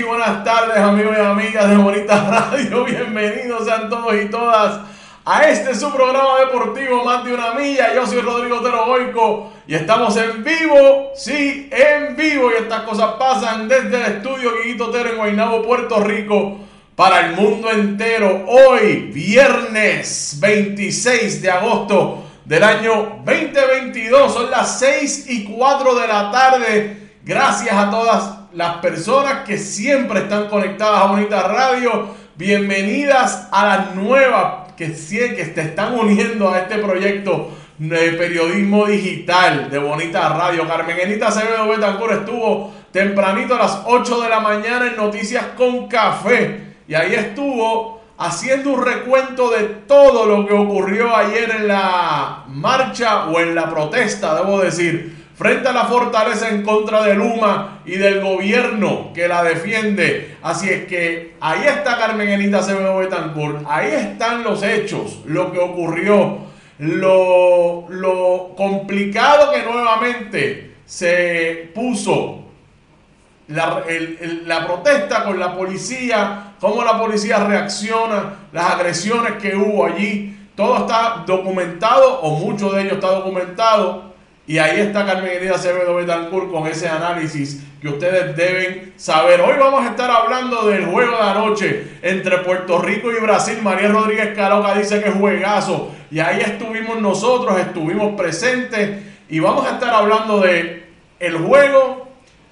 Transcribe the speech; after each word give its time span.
Buenas 0.00 0.42
tardes 0.42 0.78
amigos 0.78 1.14
y 1.18 1.20
amigas 1.20 1.68
de 1.68 1.76
Bonita 1.76 2.24
Radio. 2.24 2.84
Bienvenidos 2.86 3.66
sean 3.66 3.90
todos 3.90 4.14
y 4.14 4.24
todas 4.30 4.80
a 5.22 5.42
este 5.50 5.74
su 5.74 5.92
programa 5.92 6.38
deportivo 6.40 7.04
Más 7.04 7.22
de 7.22 7.34
una 7.34 7.52
milla. 7.52 7.94
Yo 7.94 8.06
soy 8.06 8.22
Rodrigo 8.22 8.60
Otero 8.60 8.86
Goico 8.86 9.52
y 9.66 9.74
estamos 9.74 10.16
en 10.16 10.42
vivo, 10.42 11.10
sí, 11.14 11.68
en 11.70 12.16
vivo. 12.16 12.50
Y 12.50 12.62
estas 12.62 12.84
cosas 12.84 13.16
pasan 13.18 13.68
desde 13.68 13.96
el 13.96 14.12
estudio 14.14 14.52
Guiguito 14.62 14.86
Otero 14.86 15.10
en 15.10 15.16
Guaynabo, 15.18 15.62
Puerto 15.62 16.00
Rico 16.00 16.56
para 16.96 17.26
el 17.26 17.36
mundo 17.36 17.70
entero. 17.70 18.46
Hoy, 18.48 19.10
viernes 19.12 20.38
26 20.40 21.42
de 21.42 21.50
agosto 21.50 22.24
del 22.46 22.64
año 22.64 23.20
2022, 23.26 24.32
son 24.32 24.50
las 24.50 24.78
6 24.78 25.26
y 25.28 25.44
4 25.44 25.94
de 25.96 26.08
la 26.08 26.30
tarde. 26.30 26.96
Gracias 27.22 27.76
a 27.76 27.90
todas 27.90 28.41
las 28.54 28.76
personas 28.76 29.44
que 29.46 29.56
siempre 29.56 30.20
están 30.20 30.48
conectadas 30.48 31.02
a 31.02 31.06
Bonita 31.06 31.48
Radio. 31.48 32.08
Bienvenidas 32.36 33.48
a 33.50 33.66
las 33.66 33.94
nuevas 33.94 34.72
que, 34.76 34.92
que 34.92 35.44
te 35.54 35.60
están 35.62 35.98
uniendo 35.98 36.50
a 36.50 36.60
este 36.60 36.78
proyecto 36.78 37.50
de 37.78 38.12
periodismo 38.12 38.86
digital 38.86 39.70
de 39.70 39.78
Bonita 39.78 40.28
Radio. 40.30 40.68
Carmen 40.68 40.98
Enita 41.00 41.28
Acevedo 41.28 41.68
Betancur 41.68 42.12
estuvo 42.12 42.72
tempranito 42.92 43.54
a 43.54 43.58
las 43.58 43.82
8 43.86 44.20
de 44.20 44.28
la 44.28 44.40
mañana 44.40 44.86
en 44.86 44.96
Noticias 44.96 45.44
con 45.56 45.88
Café 45.88 46.74
y 46.86 46.94
ahí 46.94 47.14
estuvo 47.14 48.02
haciendo 48.18 48.70
un 48.70 48.84
recuento 48.84 49.50
de 49.50 49.64
todo 49.86 50.26
lo 50.26 50.46
que 50.46 50.52
ocurrió 50.52 51.16
ayer 51.16 51.50
en 51.58 51.68
la 51.68 52.44
marcha 52.48 53.26
o 53.26 53.40
en 53.40 53.54
la 53.54 53.70
protesta, 53.70 54.34
debo 54.34 54.60
decir, 54.60 55.21
frente 55.42 55.68
a 55.68 55.72
la 55.72 55.86
fortaleza 55.86 56.50
en 56.50 56.62
contra 56.62 57.02
de 57.02 57.14
Luma 57.14 57.80
y 57.84 57.96
del 57.96 58.20
gobierno 58.20 59.10
que 59.12 59.26
la 59.26 59.42
defiende. 59.42 60.36
Así 60.40 60.70
es 60.70 60.84
que 60.84 61.34
ahí 61.40 61.62
está 61.66 61.98
Carmen 61.98 62.28
Enita 62.28 62.60
Acevedo 62.60 62.98
Betancourt, 62.98 63.66
ahí 63.68 63.90
están 63.90 64.44
los 64.44 64.62
hechos, 64.62 65.18
lo 65.26 65.50
que 65.50 65.58
ocurrió, 65.58 66.38
lo, 66.78 67.86
lo 67.88 68.52
complicado 68.56 69.50
que 69.50 69.64
nuevamente 69.64 70.74
se 70.86 71.72
puso 71.74 72.44
la, 73.48 73.82
la, 74.46 74.64
protesta 74.64 75.24
con 75.24 75.40
la 75.40 75.56
policía, 75.56 76.52
cómo 76.60 76.84
la 76.84 77.00
policía 77.00 77.38
reacciona, 77.38 78.34
las 78.52 78.74
agresiones 78.74 79.42
que 79.42 79.56
hubo 79.56 79.86
allí. 79.86 80.38
Todo 80.54 80.78
está 80.78 81.24
documentado 81.26 82.20
o 82.20 82.38
mucho 82.38 82.70
de 82.70 82.82
ello 82.82 82.94
está 82.94 83.08
documentado. 83.08 84.11
Y 84.44 84.58
ahí 84.58 84.80
está 84.80 85.06
Carmen 85.06 85.30
Herida 85.30 85.54
Acevedo 85.54 85.94
Betancourt 85.94 86.50
con 86.50 86.66
ese 86.66 86.88
análisis 86.88 87.62
que 87.80 87.88
ustedes 87.88 88.36
deben 88.36 88.92
saber. 88.96 89.40
Hoy 89.40 89.54
vamos 89.56 89.86
a 89.86 89.90
estar 89.90 90.10
hablando 90.10 90.66
del 90.66 90.84
juego 90.86 91.16
de 91.16 91.22
anoche 91.22 91.84
entre 92.02 92.38
Puerto 92.38 92.82
Rico 92.82 93.12
y 93.12 93.20
Brasil. 93.20 93.58
María 93.62 93.88
Rodríguez 93.88 94.34
Caroca 94.34 94.74
dice 94.74 95.00
que 95.00 95.10
es 95.10 95.14
juegazo. 95.14 95.92
Y 96.10 96.18
ahí 96.18 96.40
estuvimos 96.40 97.00
nosotros, 97.00 97.56
estuvimos 97.60 98.20
presentes. 98.20 99.02
Y 99.28 99.38
vamos 99.38 99.64
a 99.64 99.74
estar 99.74 99.94
hablando 99.94 100.40
de 100.40 100.86
el 101.20 101.36
juego 101.38 102.08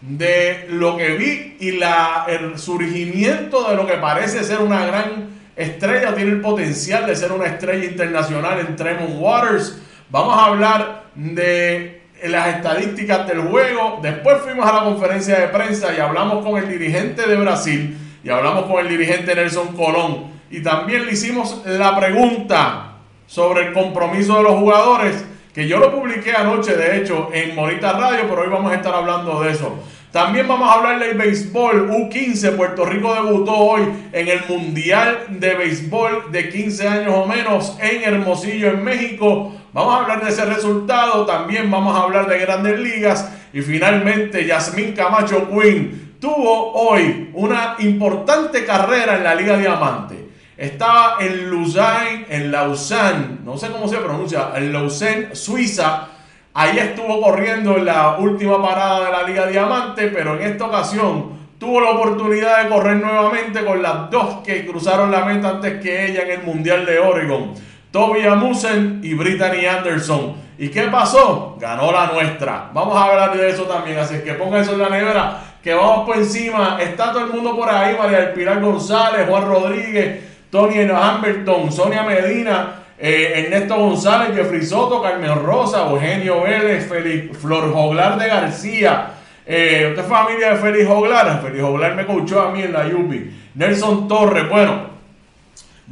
de 0.00 0.66
lo 0.70 0.96
que 0.96 1.16
vi 1.16 1.56
y 1.58 1.72
la, 1.72 2.26
el 2.28 2.60
surgimiento 2.60 3.68
de 3.68 3.74
lo 3.74 3.88
que 3.88 3.94
parece 3.94 4.44
ser 4.44 4.60
una 4.60 4.86
gran 4.86 5.30
estrella, 5.56 6.14
tiene 6.14 6.30
el 6.30 6.40
potencial 6.40 7.06
de 7.06 7.16
ser 7.16 7.32
una 7.32 7.46
estrella 7.46 7.84
internacional 7.84 8.60
en 8.60 8.76
Tremont 8.76 9.16
Waters. 9.18 9.82
Vamos 10.10 10.38
a 10.38 10.44
hablar 10.46 11.01
de 11.14 12.02
las 12.24 12.56
estadísticas 12.56 13.26
del 13.26 13.40
juego. 13.42 14.00
Después 14.02 14.38
fuimos 14.42 14.68
a 14.68 14.72
la 14.72 14.84
conferencia 14.84 15.38
de 15.38 15.48
prensa 15.48 15.94
y 15.96 16.00
hablamos 16.00 16.44
con 16.44 16.56
el 16.56 16.68
dirigente 16.68 17.26
de 17.26 17.36
Brasil 17.36 17.98
y 18.24 18.30
hablamos 18.30 18.64
con 18.64 18.80
el 18.80 18.88
dirigente 18.88 19.34
Nelson 19.34 19.76
Colón. 19.76 20.32
Y 20.50 20.62
también 20.62 21.06
le 21.06 21.12
hicimos 21.12 21.62
la 21.66 21.96
pregunta 21.98 22.92
sobre 23.26 23.68
el 23.68 23.72
compromiso 23.72 24.36
de 24.36 24.42
los 24.42 24.54
jugadores 24.58 25.24
que 25.54 25.68
yo 25.68 25.78
lo 25.78 25.94
publiqué 25.94 26.32
anoche, 26.32 26.74
de 26.76 26.98
hecho, 26.98 27.28
en 27.32 27.54
Morita 27.54 27.92
Radio, 27.92 28.26
pero 28.28 28.42
hoy 28.42 28.48
vamos 28.48 28.72
a 28.72 28.76
estar 28.76 28.94
hablando 28.94 29.42
de 29.42 29.50
eso. 29.50 29.78
También 30.10 30.46
vamos 30.48 30.68
a 30.68 30.74
hablar 30.74 30.98
del 30.98 31.16
béisbol 31.16 31.90
U15. 31.90 32.56
Puerto 32.56 32.84
Rico 32.84 33.14
debutó 33.14 33.54
hoy 33.54 33.82
en 34.12 34.28
el 34.28 34.40
Mundial 34.48 35.24
de 35.28 35.54
Béisbol 35.54 36.32
de 36.32 36.48
15 36.50 36.88
años 36.88 37.14
o 37.14 37.26
menos 37.26 37.78
en 37.80 38.02
Hermosillo, 38.02 38.68
en 38.68 38.84
México. 38.84 39.54
Vamos 39.72 39.94
a 39.94 39.98
hablar 40.02 40.22
de 40.22 40.30
ese 40.30 40.44
resultado. 40.44 41.24
También 41.24 41.70
vamos 41.70 41.96
a 41.96 42.02
hablar 42.02 42.28
de 42.28 42.38
grandes 42.38 42.78
ligas. 42.78 43.32
Y 43.52 43.62
finalmente, 43.62 44.46
Yasmín 44.46 44.92
Camacho 44.92 45.48
Quinn 45.48 46.16
tuvo 46.20 46.72
hoy 46.72 47.30
una 47.34 47.76
importante 47.78 48.64
carrera 48.64 49.16
en 49.16 49.24
la 49.24 49.34
Liga 49.34 49.56
Diamante. 49.56 50.28
Estaba 50.56 51.16
en 51.20 51.50
Lausanne, 51.50 52.26
en 52.28 52.52
Lausanne, 52.52 53.38
no 53.44 53.56
sé 53.56 53.70
cómo 53.70 53.88
se 53.88 53.96
pronuncia, 53.96 54.50
en 54.54 54.72
Lausanne, 54.72 55.34
Suiza. 55.34 56.08
Ahí 56.54 56.78
estuvo 56.78 57.20
corriendo 57.20 57.76
en 57.78 57.86
la 57.86 58.18
última 58.18 58.62
parada 58.62 59.06
de 59.06 59.10
la 59.10 59.22
Liga 59.24 59.46
Diamante, 59.46 60.08
pero 60.08 60.38
en 60.38 60.46
esta 60.46 60.66
ocasión 60.66 61.32
tuvo 61.58 61.80
la 61.80 61.90
oportunidad 61.90 62.62
de 62.62 62.68
correr 62.68 62.96
nuevamente 62.98 63.64
con 63.64 63.82
las 63.82 64.10
dos 64.10 64.42
que 64.44 64.66
cruzaron 64.66 65.10
la 65.10 65.24
meta 65.24 65.48
antes 65.48 65.82
que 65.82 66.10
ella 66.10 66.22
en 66.22 66.40
el 66.40 66.42
Mundial 66.42 66.84
de 66.84 66.98
Oregon. 66.98 67.54
Toby 67.92 68.26
Amusen 68.26 69.00
y 69.02 69.12
Brittany 69.12 69.66
Anderson. 69.66 70.34
¿Y 70.58 70.68
qué 70.68 70.84
pasó? 70.84 71.58
Ganó 71.60 71.92
la 71.92 72.06
nuestra. 72.06 72.70
Vamos 72.72 72.96
a 72.96 73.04
hablar 73.04 73.36
de 73.36 73.50
eso 73.50 73.64
también, 73.64 73.98
así 73.98 74.20
que 74.24 74.32
ponga 74.32 74.60
eso 74.60 74.72
en 74.72 74.78
la 74.78 74.88
nevera, 74.88 75.40
que 75.62 75.74
vamos 75.74 76.06
por 76.06 76.16
encima. 76.16 76.78
Está 76.80 77.12
todo 77.12 77.26
el 77.26 77.32
mundo 77.32 77.54
por 77.54 77.68
ahí, 77.68 77.94
María 77.98 78.20
del 78.20 78.32
Pilar 78.32 78.60
González, 78.62 79.26
Juan 79.28 79.46
Rodríguez, 79.46 80.20
Tony 80.50 80.88
Hamilton, 80.90 81.70
Sonia 81.70 82.02
Medina, 82.02 82.76
eh, 82.98 83.44
Ernesto 83.44 83.76
González, 83.76 84.34
Jeffrey 84.34 84.64
Soto, 84.64 85.02
Carmen 85.02 85.34
Rosa, 85.42 85.90
Eugenio 85.90 86.42
Vélez, 86.42 86.88
Félix, 86.88 87.36
Flor 87.36 87.72
Joglar 87.74 88.18
de 88.18 88.26
García. 88.26 89.08
Eh, 89.44 89.88
usted 89.90 90.02
es 90.02 90.08
familia 90.08 90.50
de 90.50 90.56
Félix 90.56 90.88
Joglar. 90.88 91.42
Félix 91.42 91.62
Joglar 91.62 91.94
me 91.94 92.06
coachó 92.06 92.40
a 92.40 92.52
mí 92.52 92.62
en 92.62 92.72
la 92.72 92.88
Yupi. 92.88 93.30
Nelson 93.54 94.08
Torres. 94.08 94.48
Bueno, 94.48 94.91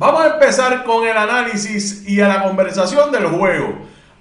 vamos 0.00 0.22
a 0.22 0.28
empezar 0.28 0.82
con 0.84 1.06
el 1.06 1.14
análisis 1.14 2.08
y 2.08 2.22
a 2.22 2.28
la 2.28 2.42
conversación 2.42 3.12
del 3.12 3.26
juego. 3.26 3.74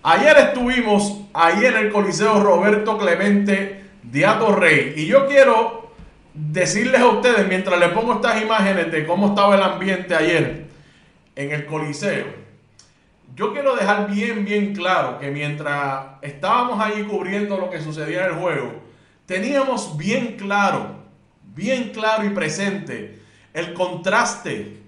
Ayer 0.03 0.35
estuvimos 0.37 1.21
ahí 1.33 1.65
en 1.65 1.77
el 1.77 1.89
Coliseo 1.89 2.43
Roberto 2.43 2.97
Clemente 2.97 3.85
de 4.03 4.27
Rey. 4.57 4.93
Y 4.97 5.05
yo 5.05 5.25
quiero 5.25 5.93
decirles 6.33 6.99
a 6.99 7.07
ustedes, 7.07 7.47
mientras 7.47 7.79
les 7.79 7.89
pongo 7.91 8.15
estas 8.15 8.41
imágenes 8.41 8.91
de 8.91 9.07
cómo 9.07 9.29
estaba 9.29 9.55
el 9.55 9.63
ambiente 9.63 10.13
ayer 10.13 10.65
en 11.37 11.51
el 11.53 11.65
Coliseo, 11.65 12.25
yo 13.33 13.53
quiero 13.53 13.77
dejar 13.77 14.11
bien, 14.11 14.43
bien 14.43 14.75
claro 14.75 15.17
que 15.17 15.31
mientras 15.31 16.07
estábamos 16.21 16.81
allí 16.81 17.03
cubriendo 17.03 17.57
lo 17.57 17.69
que 17.69 17.79
sucedía 17.79 18.25
en 18.25 18.33
el 18.33 18.37
juego, 18.37 18.73
teníamos 19.25 19.95
bien 19.95 20.35
claro, 20.35 21.05
bien 21.55 21.91
claro 21.93 22.25
y 22.25 22.31
presente 22.31 23.21
el 23.53 23.73
contraste 23.73 24.79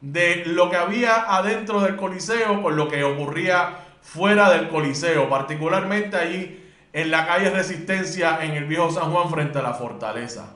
de 0.00 0.44
lo 0.46 0.70
que 0.70 0.76
había 0.76 1.36
adentro 1.36 1.80
del 1.80 1.96
Coliseo 1.96 2.62
con 2.62 2.76
lo 2.76 2.88
que 2.88 3.04
ocurría 3.04 3.78
fuera 4.02 4.50
del 4.50 4.68
Coliseo, 4.68 5.28
particularmente 5.28 6.16
allí 6.16 6.60
en 6.92 7.10
la 7.10 7.26
calle 7.26 7.50
Resistencia 7.50 8.38
en 8.42 8.52
el 8.52 8.64
viejo 8.64 8.90
San 8.90 9.12
Juan 9.12 9.30
frente 9.30 9.58
a 9.58 9.62
la 9.62 9.74
fortaleza. 9.74 10.54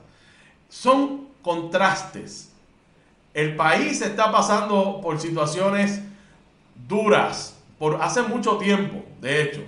Son 0.69 1.29
contrastes. 1.43 2.53
El 3.33 3.55
país 3.57 4.01
está 4.01 4.33
pasando 4.33 5.01
por 5.03 5.21
situaciones 5.21 6.01
duras 6.89 7.57
por 7.79 8.01
hace 8.01 8.23
mucho 8.23 8.57
tiempo, 8.57 9.05
de 9.21 9.43
hecho. 9.43 9.63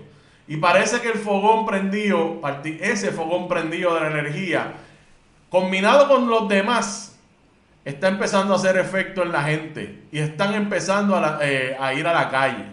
Y 0.49 0.57
parece 0.59 1.01
que 1.01 1.09
el 1.09 1.19
fogón 1.19 1.67
prendido, 1.67 2.41
ese 2.81 3.11
fogón 3.11 3.49
prendido 3.49 3.95
de 3.95 4.01
la 4.01 4.11
energía, 4.11 4.75
combinado 5.51 6.09
con 6.09 6.29
los 6.29 6.49
demás, 6.49 7.16
está 7.87 8.09
empezando 8.09 8.53
a 8.53 8.57
hacer 8.57 8.77
efecto 8.77 9.23
en 9.23 9.33
la 9.33 9.45
gente. 9.45 10.03
Y 10.11 10.19
están 10.19 10.55
empezando 10.55 11.17
a, 11.17 11.39
eh, 11.41 11.77
ir 11.97 12.07
a 12.07 12.13
la 12.13 12.29
calle. 12.29 12.65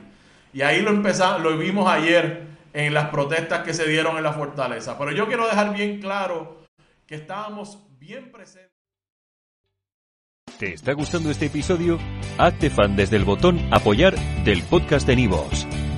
Y 0.51 0.63
ahí 0.63 0.81
lo, 0.81 0.89
empezamos, 0.89 1.41
lo 1.41 1.55
vimos 1.57 1.89
ayer 1.89 2.47
en 2.73 2.93
las 2.93 3.09
protestas 3.09 3.63
que 3.63 3.73
se 3.73 3.87
dieron 3.87 4.17
en 4.17 4.23
la 4.23 4.33
fortaleza. 4.33 4.97
Pero 4.97 5.11
yo 5.11 5.27
quiero 5.27 5.47
dejar 5.47 5.73
bien 5.73 6.01
claro 6.01 6.63
que 7.05 7.15
estábamos 7.15 7.77
bien 7.99 8.31
presentes. 8.31 8.71
¿Te 10.57 10.73
está 10.73 10.93
gustando 10.93 11.29
este 11.29 11.45
episodio? 11.45 11.99
Hazte 12.37 12.69
fan 12.69 12.95
desde 12.95 13.17
el 13.17 13.23
botón 13.23 13.59
apoyar 13.71 14.15
del 14.43 14.63
podcast 14.63 15.05
de 15.05 15.15
Nivos. 15.15 15.67